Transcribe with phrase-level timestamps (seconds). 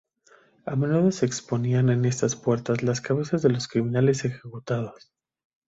[0.65, 5.11] A menudo se exponían en esta puerta las cabezas de los criminales ejecutados.